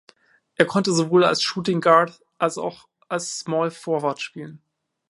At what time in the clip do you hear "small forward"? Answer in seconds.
3.37-4.19